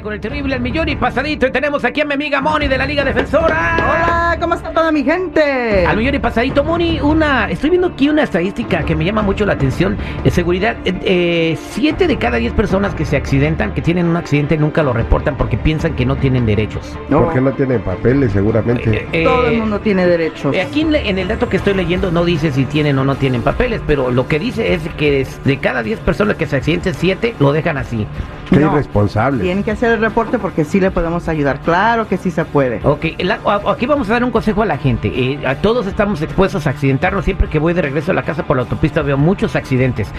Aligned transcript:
al 0.00 0.02
con 0.02 0.12
el 0.12 0.20
terrible 0.20 0.56
El 0.56 0.62
Millón 0.62 0.88
y 0.88 0.96
Pasadito. 0.96 1.46
Y 1.46 1.52
tenemos 1.52 1.84
aquí 1.84 2.00
a 2.00 2.04
mi 2.04 2.14
amiga 2.14 2.40
Moni 2.40 2.68
de 2.68 2.78
la 2.78 2.86
Liga 2.86 3.04
Defensora. 3.04 3.76
Hola, 3.76 4.36
¿cómo 4.40 4.54
está 4.54 4.70
toda 4.72 4.90
mi 4.90 5.04
gente? 5.04 5.86
Al 5.86 5.96
Millón 5.96 6.14
y 6.14 6.18
Pasadito, 6.18 6.64
Moni, 6.64 7.00
una. 7.00 7.48
Estoy 7.50 7.70
viendo 7.70 7.88
aquí 7.88 8.08
una 8.08 8.22
estadística 8.22 8.82
que 8.84 8.94
me 8.94 9.04
llama 9.04 9.22
mucho 9.22 9.46
la 9.46 9.54
atención. 9.54 9.96
De 10.24 10.30
seguridad, 10.30 10.76
eh, 10.84 10.94
eh, 11.02 11.58
siete 11.70 12.06
de 12.06 12.16
cada 12.16 12.38
diez 12.38 12.52
personas 12.52 12.94
que 12.94 13.04
se 13.04 13.16
accidentan, 13.16 13.74
que 13.74 13.82
tienen 13.82 14.06
un 14.06 14.16
accidente, 14.16 14.56
nunca 14.56 14.82
lo 14.82 14.92
reportan 14.92 15.36
porque 15.36 15.56
piensan 15.56 15.94
que 15.94 16.06
no 16.06 16.16
tienen 16.16 16.46
derechos. 16.46 16.96
No, 17.08 17.24
Porque 17.24 17.40
no 17.40 17.52
tienen 17.52 17.80
papeles, 17.82 18.32
seguramente. 18.32 19.06
Eh, 19.12 19.24
todo 19.24 19.46
eh, 19.46 19.54
el 19.54 19.58
mundo 19.58 19.80
tiene 19.80 20.06
derechos. 20.06 20.54
eh, 20.54 20.62
Aquí 20.62 20.80
en, 20.82 21.18
el 21.18 21.28
dato 21.28 21.48
que 21.48 21.56
estoy 21.58 21.74
leyendo 21.74 22.10
no 22.10 22.24
dice 22.24 22.52
si 22.52 22.64
tienen 22.64 22.98
o 22.98 23.04
no 23.04 23.16
tienen 23.16 23.42
papeles, 23.42 23.80
pero 23.86 24.10
lo 24.10 24.26
que 24.26 24.38
dice 24.38 24.74
es 24.74 24.82
que 24.96 25.26
de 25.44 25.58
cada 25.58 25.82
10 25.82 26.00
personas 26.00 26.36
que 26.36 26.46
se 26.46 26.56
accidenten, 26.56 26.94
7 26.94 27.34
lo 27.38 27.52
dejan 27.52 27.76
así. 27.76 28.06
Qué 28.50 28.58
No. 28.58 28.72
irresponsable. 28.72 29.44
Tienen 29.44 29.62
que 29.64 29.70
hacer 29.70 29.92
el 29.92 30.00
reporte 30.00 30.38
porque 30.38 30.64
sí 30.64 30.80
le 30.80 30.90
podemos 30.90 31.28
ayudar. 31.28 31.60
Claro 31.60 32.08
que 32.08 32.16
sí 32.16 32.30
se 32.30 32.44
puede. 32.44 32.80
Ok, 32.84 33.06
la- 33.20 33.38
aquí 33.68 33.86
vamos 33.86 34.10
a 34.10 34.14
dar 34.14 34.24
un 34.24 34.30
consejo 34.32 34.62
a 34.62 34.66
la 34.66 34.76
gente. 34.76 35.08
Eh, 35.08 35.46
a 35.46 35.54
todos 35.54 35.86
estamos 35.86 36.20
expuestos 36.22 36.66
a 36.66 36.70
accidentarnos. 36.70 37.24
Siempre 37.24 37.48
que 37.48 37.58
voy 37.58 37.72
de 37.74 37.82
regreso 37.82 38.10
a 38.10 38.14
la 38.14 38.22
casa 38.24 38.42
por 38.44 38.56
la 38.56 38.62
autopista 38.64 39.02
veo 39.02 39.16
muchos 39.16 39.54
accidentes. 39.56 40.10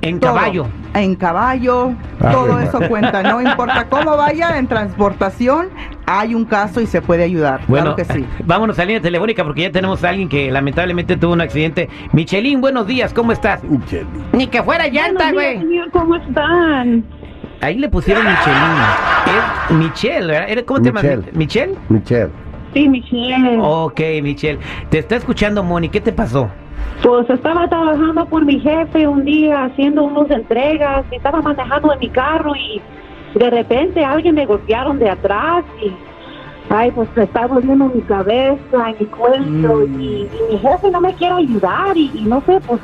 En 0.00 0.20
todo. 0.20 0.34
caballo. 0.34 0.66
En 0.94 1.16
caballo, 1.16 1.92
Ah, 2.20 2.30
todo 2.30 2.46
bueno. 2.52 2.60
eso 2.60 2.80
cuenta, 2.88 3.22
no 3.22 3.40
importa 3.42 3.86
cómo 3.88 4.16
vaya, 4.16 4.58
en 4.58 4.68
transportación 4.68 5.68
hay 6.10 6.34
un 6.34 6.46
caso 6.46 6.80
y 6.80 6.86
se 6.86 7.02
puede 7.02 7.22
ayudar. 7.24 7.60
Bueno, 7.68 7.94
claro 7.94 7.96
que 7.96 8.04
sí. 8.04 8.24
vámonos 8.44 8.78
a 8.78 8.84
línea 8.84 9.00
telefónica 9.02 9.44
porque 9.44 9.62
ya 9.62 9.70
tenemos 9.70 10.02
a 10.04 10.08
alguien 10.08 10.28
que 10.28 10.50
lamentablemente 10.50 11.16
tuvo 11.16 11.34
un 11.34 11.40
accidente. 11.42 11.88
Michelín, 12.12 12.60
buenos 12.62 12.86
días, 12.86 13.12
¿cómo 13.12 13.32
estás? 13.32 13.60
Cheli. 13.86 14.06
Ni 14.32 14.46
que 14.46 14.62
fuera 14.62 14.88
llanta, 14.88 15.32
güey. 15.32 15.60
¿Cómo 15.92 16.16
están? 16.16 17.04
Ahí 17.60 17.76
le 17.76 17.88
pusieron 17.88 18.24
Michelín. 18.24 18.58
Es 19.68 19.76
Michelle, 19.76 20.26
¿verdad? 20.26 20.48
¿Eres- 20.50 20.64
¿Cómo 20.64 20.80
te 20.80 20.88
llamas? 20.88 21.02
Michelle. 21.04 21.24
¿Michelle? 21.34 21.74
Michelle. 21.88 22.30
Sí, 22.72 22.88
Michelle. 22.88 23.58
Ok, 23.60 24.00
Michelle. 24.22 24.58
Te 24.90 24.98
está 24.98 25.16
escuchando 25.16 25.62
Moni, 25.62 25.88
¿qué 25.88 26.00
te 26.00 26.12
pasó? 26.12 26.48
Pues 27.02 27.28
estaba 27.28 27.68
trabajando 27.68 28.24
por 28.26 28.44
mi 28.44 28.60
jefe 28.60 29.06
un 29.06 29.24
día 29.24 29.64
haciendo 29.64 30.04
unas 30.04 30.30
entregas 30.30 31.04
y 31.12 31.16
estaba 31.16 31.40
manejando 31.42 31.92
en 31.92 31.98
mi 31.98 32.08
carro 32.08 32.54
y 32.56 32.80
de 33.34 33.50
repente 33.50 34.04
alguien 34.04 34.34
me 34.34 34.46
golpearon 34.46 34.98
de 34.98 35.10
atrás 35.10 35.64
y 35.82 35.92
ay 36.70 36.90
pues 36.92 37.08
me 37.16 37.24
está 37.24 37.46
doliendo 37.46 37.86
mi 37.94 38.00
cabeza 38.02 38.94
mi 38.98 39.06
cuello 39.06 39.86
Mm. 39.86 40.00
y, 40.00 40.06
y 40.22 40.52
mi 40.52 40.58
jefe 40.58 40.90
no 40.90 41.00
me 41.00 41.14
quiere 41.14 41.34
ayudar 41.34 41.96
y, 41.96 42.10
y 42.14 42.22
no 42.24 42.40
sé 42.46 42.60
pues 42.66 42.80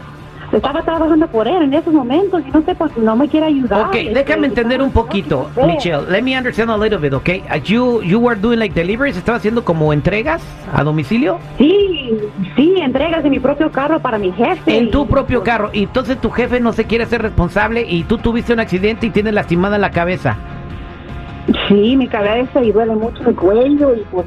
estaba 0.53 0.82
trabajando 0.82 1.27
por 1.28 1.49
él 1.49 1.62
en 1.62 1.75
esos 1.75 1.93
momentos 1.93 2.43
y 2.47 2.50
no 2.50 2.62
sé 2.62 2.75
pues 2.75 2.97
no 2.97 3.16
me 3.16 3.28
quiere 3.28 3.47
ayudar. 3.47 3.87
Ok, 3.87 3.94
Este, 3.97 4.15
déjame 4.15 4.47
entender 4.47 4.81
un 4.82 4.91
poquito. 4.91 5.50
Michelle. 5.66 6.03
Let 6.10 6.22
me 6.22 6.37
understand 6.37 6.71
a 6.71 6.77
little 6.77 6.99
bit, 6.99 7.12
okay? 7.15 7.43
Uh, 7.50 7.56
You 7.65 8.03
you 8.03 8.19
were 8.21 8.38
doing 8.41 8.59
like 8.59 8.75
deliveries, 8.75 9.16
estabas 9.16 9.41
haciendo 9.41 9.65
como 9.65 9.93
entregas 9.93 10.43
a 10.72 10.84
domicilio 10.84 11.38
Sí, 11.59 12.19
sí, 12.56 12.75
entregas 12.81 13.22
de 13.22 13.31
mi 13.31 13.41
propio 13.41 13.71
carro 13.72 13.99
para 14.00 14.19
mi 14.19 14.31
jefe. 14.33 14.77
en 14.77 14.91
tu 14.91 15.06
propio 15.06 15.41
pues, 15.41 15.50
carro 15.50 15.71
y 15.72 15.84
entonces 15.84 16.21
tu 16.21 16.31
jefe 16.31 16.60
no 16.60 16.72
se 16.72 16.84
quiere 16.84 17.06
ser 17.06 17.22
responsable 17.22 17.84
y 17.88 18.04
tú 18.04 18.19
tuviste 18.19 18.53
un 18.53 18.60
accidente 18.60 19.06
y 19.06 19.10
tienes 19.10 19.33
lastimada 19.34 19.78
la 19.78 19.91
cabeza. 19.91 20.37
Sí, 21.69 21.97
mi 21.97 22.09
cabeza 22.09 22.62
y 22.62 22.72
duele 22.72 22.94
mucho 22.94 23.22
mi 23.25 23.34
cuello 23.34 23.94
y 23.94 24.00
pues 24.10 24.25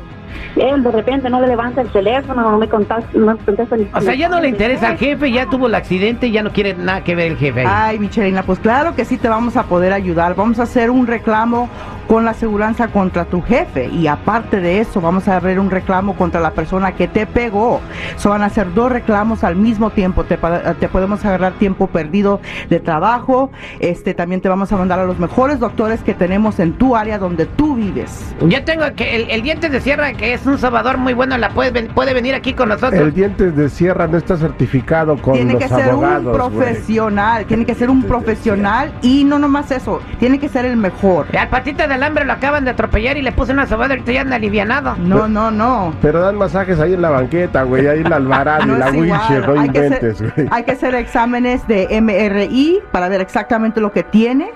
él 0.55 0.83
de 0.83 0.91
repente 0.91 1.29
no 1.29 1.39
le 1.41 1.47
levanta 1.47 1.81
el 1.81 1.89
teléfono, 1.89 2.41
no 2.41 2.57
me 2.57 2.67
contesta, 2.67 3.09
no 3.13 3.27
me 3.27 3.37
contesta 3.37 3.77
ni 3.77 3.87
O 3.93 4.01
sea, 4.01 4.15
ya 4.15 4.29
no 4.29 4.39
le 4.39 4.49
interesa 4.49 4.89
al 4.89 4.97
jefe, 4.97 5.31
ya 5.31 5.49
tuvo 5.49 5.67
el 5.67 5.75
accidente, 5.75 6.31
ya 6.31 6.43
no 6.43 6.51
quiere 6.51 6.73
nada 6.73 7.03
que 7.03 7.15
ver 7.15 7.31
el 7.31 7.37
jefe 7.37 7.61
ahí. 7.61 7.67
Ay, 7.69 7.99
Michelina, 7.99 8.43
pues 8.43 8.59
claro 8.59 8.95
que 8.95 9.05
sí 9.05 9.17
te 9.17 9.29
vamos 9.29 9.57
a 9.57 9.63
poder 9.63 9.93
ayudar. 9.93 10.35
Vamos 10.35 10.59
a 10.59 10.63
hacer 10.63 10.89
un 10.89 11.07
reclamo 11.07 11.69
con 12.07 12.25
la 12.25 12.31
aseguranza 12.31 12.87
contra 12.87 13.25
tu 13.25 13.41
jefe 13.41 13.87
y 13.87 14.07
aparte 14.07 14.59
de 14.61 14.79
eso 14.79 15.01
vamos 15.01 15.27
a 15.27 15.39
ver 15.39 15.59
un 15.59 15.69
reclamo 15.69 16.15
contra 16.15 16.39
la 16.41 16.51
persona 16.51 16.93
que 16.93 17.07
te 17.07 17.25
pegó. 17.25 17.81
So 18.15 18.29
van 18.29 18.41
a 18.41 18.45
hacer 18.45 18.73
dos 18.73 18.91
reclamos 18.91 19.43
al 19.43 19.55
mismo 19.55 19.89
tiempo. 19.89 20.23
Te, 20.23 20.37
te 20.79 20.87
podemos 20.87 21.23
agarrar 21.25 21.53
tiempo 21.53 21.87
perdido 21.87 22.39
de 22.69 22.79
trabajo. 22.79 23.51
Este 23.79 24.13
también 24.13 24.41
te 24.41 24.49
vamos 24.49 24.71
a 24.71 24.77
mandar 24.77 24.99
a 24.99 25.05
los 25.05 25.19
mejores 25.19 25.59
doctores 25.59 26.01
que 26.01 26.13
tenemos 26.13 26.59
en 26.59 26.73
tu 26.73 26.95
área 26.95 27.17
donde 27.19 27.45
tú 27.45 27.75
vives. 27.75 28.33
Yo 28.47 28.63
tengo 28.63 28.85
que 28.95 29.15
el, 29.15 29.29
el 29.29 29.41
diente 29.41 29.69
de 29.69 29.81
sierra 29.81 30.13
que 30.13 30.33
es 30.33 30.45
un 30.45 30.57
salvador 30.57 30.97
muy 30.97 31.13
bueno, 31.13 31.37
la 31.37 31.49
puede, 31.49 31.83
puede 31.89 32.13
venir 32.13 32.33
aquí 32.35 32.53
con 32.53 32.69
nosotros. 32.69 32.93
El 32.93 33.13
dientes 33.13 33.55
de 33.55 33.69
sierra 33.69 34.07
no 34.07 34.17
está 34.17 34.37
certificado 34.37 35.17
con 35.21 35.33
tiene 35.33 35.53
los 35.53 35.61
que 35.61 35.67
ser 35.67 35.93
un 35.93 36.05
abogados. 36.05 36.35
profesional, 36.35 37.45
tiene 37.45 37.65
que 37.65 37.75
ser 37.75 37.89
un 37.89 37.97
Dientes 38.01 38.09
profesional 38.09 38.93
y 39.01 39.23
no 39.23 39.39
nomás 39.39 39.71
eso, 39.71 40.01
tiene 40.19 40.39
que 40.39 40.49
ser 40.49 40.65
el 40.65 40.77
mejor. 40.77 41.27
Al 41.37 41.49
patita 41.49 41.87
de 41.87 41.96
alambre 41.97 42.25
lo 42.25 42.33
acaban 42.33 42.65
de 42.65 42.71
atropellar 42.71 43.17
y 43.17 43.21
le 43.21 43.31
puse 43.31 43.51
una 43.51 43.67
sobada, 43.67 43.93
ahorita 43.93 44.11
ya 44.11 44.21
anda 44.21 44.35
alivianado. 44.37 44.95
No, 44.97 45.27
no, 45.27 45.51
no. 45.51 45.93
Pero 46.01 46.21
dan 46.21 46.37
masajes 46.37 46.79
ahí 46.79 46.93
en 46.93 47.01
la 47.01 47.09
banqueta, 47.09 47.63
güey, 47.63 47.87
ahí 47.87 47.99
en 47.99 48.09
la 48.09 48.15
Alvarado 48.15 48.65
No 48.65 48.75
y 48.75 48.79
la. 48.79 48.91
Winchell, 48.91 49.45
no 49.45 49.59
hay, 49.59 49.69
que 49.69 49.77
inventes, 49.85 50.15
hacer, 50.15 50.33
güey. 50.35 50.47
hay 50.51 50.63
que 50.63 50.71
hacer 50.71 50.95
exámenes 50.95 51.67
de 51.67 52.01
MRI 52.01 52.79
para 52.91 53.09
ver 53.09 53.21
exactamente 53.21 53.81
lo 53.81 53.91
que 53.91 54.03
tiene 54.03 54.49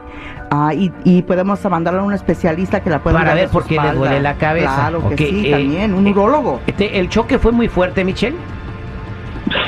ah, 0.49 0.73
y, 0.73 0.91
y 1.03 1.21
podemos 1.23 1.63
mandarle 1.69 1.99
a 1.99 2.03
un 2.03 2.13
especialista 2.13 2.81
que 2.81 2.89
la 2.89 2.99
pueda 2.99 3.19
Para 3.19 3.33
ver 3.33 3.49
por 3.49 3.65
qué 3.65 3.79
le 3.79 3.91
duele 3.91 4.21
la 4.21 4.35
cabeza. 4.35 4.89
Claro 4.89 5.09
que 5.09 5.17
sí, 5.17 5.47
eh, 5.47 5.51
también, 5.51 5.94
un 5.94 6.07
eh, 6.07 6.11
urólogo. 6.11 6.61
Este, 6.67 6.99
¿El 6.99 7.09
choque 7.09 7.39
fue 7.39 7.51
muy 7.51 7.67
fuerte, 7.67 8.03
Michelle? 8.03 8.37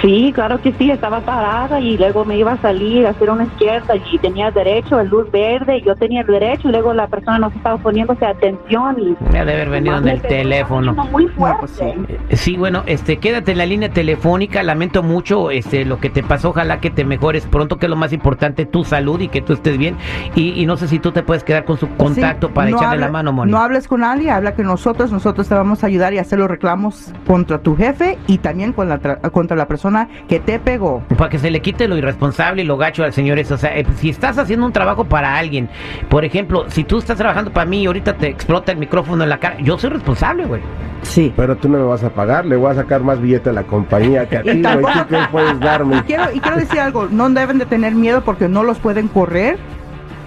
Sí, 0.03 0.33
claro 0.35 0.59
que 0.61 0.73
sí, 0.73 0.91
estaba 0.91 1.21
parada 1.21 1.79
y 1.79 1.97
luego 1.97 2.25
me 2.25 2.38
iba 2.38 2.51
a 2.51 2.57
salir 2.57 3.07
a 3.07 3.11
hacer 3.11 3.29
una 3.29 3.45
izquierda 3.45 3.95
y 4.11 4.17
tenía 4.17 4.51
derecho, 4.51 5.00
el 5.00 5.07
luz 5.07 5.31
verde, 5.31 5.81
yo 5.81 5.95
tenía 5.95 6.21
el 6.21 6.27
derecho 6.27 6.67
y 6.67 6.71
luego 6.71 6.94
la 6.94 7.07
persona 7.07 7.39
nos 7.39 7.55
estaba 7.55 7.77
poniéndose 7.77 8.25
atención 8.25 8.97
y... 9.00 9.15
Me 9.31 9.39
ha 9.39 9.45
de 9.45 9.53
haber 9.53 9.69
venido 9.69 9.95
en 9.97 10.07
el 10.09 10.21
teléfono. 10.21 10.94
Muy 10.94 11.27
No, 11.27 11.31
fuerte. 11.31 11.57
pues 11.61 11.71
sí. 11.71 12.35
Sí, 12.35 12.57
bueno, 12.57 12.83
este, 12.85 13.17
quédate 13.19 13.53
en 13.53 13.59
la 13.59 13.65
línea 13.65 13.89
telefónica. 13.94 14.61
Lamento 14.61 15.03
mucho, 15.03 15.51
este, 15.51 15.85
lo 15.85 16.00
que 16.01 16.09
te 16.09 16.21
pasó. 16.21 16.50
Ojalá 16.50 16.81
que 16.81 16.89
te 16.89 17.05
mejores 17.05 17.45
pronto, 17.47 17.77
que 17.77 17.85
es 17.85 17.89
lo 17.89 17.95
más 17.95 18.11
importante, 18.11 18.65
tu 18.65 18.83
salud 18.83 19.21
y 19.21 19.29
que 19.29 19.41
tú 19.41 19.53
estés 19.53 19.77
bien. 19.77 19.95
Y, 20.35 20.50
y 20.61 20.65
no 20.65 20.75
sé 20.75 20.89
si 20.89 21.00
tú 21.00 21.13
te 21.13 21.23
puedes 21.23 21.45
quedar 21.45 21.63
con 21.63 21.77
su 21.77 21.88
contacto 21.95 22.47
Sí, 22.47 22.53
para 22.53 22.69
no 22.69 22.75
echarle 22.75 22.97
hable- 22.97 23.05
la 23.05 23.11
mano, 23.11 23.31
Moni. 23.31 23.51
No 23.53 23.59
hables 23.59 23.88
con 23.88 24.01
nadie, 24.01 24.29
habla 24.31 24.53
que 24.53 24.63
nosotros, 24.63 25.13
nosotros 25.13 25.47
te 25.47 25.55
vamos 25.55 25.81
a 25.85 25.88
ayudar 25.88 26.13
y 26.13 26.17
hacer 26.17 26.39
los 26.39 26.50
reclamos 26.50 27.13
contra 27.25 27.59
tu 27.59 27.77
jefe 27.77 28.17
y 28.27 28.39
también 28.39 28.73
con 28.73 28.89
la 28.89 29.00
tra- 29.00 29.31
contra 29.31 29.55
la 29.55 29.65
persona 29.67 29.92
persona 29.93 30.07
que 30.27 30.39
te 30.39 30.59
pegó. 30.59 31.03
Para 31.17 31.29
que 31.29 31.39
se 31.39 31.51
le 31.51 31.61
quite 31.61 31.87
lo 31.87 31.97
irresponsable 31.97 32.63
y 32.63 32.65
lo 32.65 32.77
gacho 32.77 33.03
al 33.03 33.13
señor 33.13 33.39
eso. 33.39 33.55
O 33.55 33.57
sea, 33.57 33.77
eh, 33.77 33.85
si 33.97 34.09
estás 34.09 34.37
haciendo 34.37 34.65
un 34.65 34.71
trabajo 34.73 35.05
para 35.05 35.37
alguien, 35.37 35.69
por 36.09 36.25
ejemplo, 36.25 36.65
si 36.69 36.83
tú 36.83 36.97
estás 36.97 37.17
trabajando 37.17 37.51
para 37.51 37.65
mí 37.65 37.83
y 37.83 37.85
ahorita 37.85 38.13
te 38.17 38.27
explota 38.27 38.71
el 38.71 38.77
micrófono 38.77 39.23
en 39.23 39.29
la 39.29 39.39
cara, 39.39 39.57
yo 39.61 39.77
soy 39.77 39.91
responsable, 39.91 40.45
güey. 40.45 40.61
Sí. 41.03 41.33
Pero 41.35 41.57
tú 41.57 41.67
no 41.69 41.77
me 41.77 41.83
vas 41.83 42.03
a 42.03 42.09
pagar, 42.09 42.45
le 42.45 42.55
voy 42.55 42.71
a 42.71 42.75
sacar 42.75 43.01
más 43.01 43.19
billete 43.21 43.49
a 43.49 43.53
la 43.53 43.63
compañía 43.63 44.27
que 44.27 44.37
a 44.37 44.41
ti, 44.41 44.49
güey. 44.49 44.61
tampoco- 44.61 44.93
¿Tú 44.93 45.15
qué 45.15 45.17
puedes 45.31 45.53
Y 45.55 45.59
darme? 45.59 46.03
quiero, 46.05 46.23
y 46.33 46.39
quiero 46.39 46.57
decir 46.57 46.79
algo, 46.79 47.07
no 47.11 47.29
deben 47.29 47.57
de 47.59 47.65
tener 47.65 47.93
miedo 47.93 48.21
porque 48.23 48.47
no 48.47 48.63
los 48.63 48.79
pueden 48.79 49.07
correr 49.09 49.57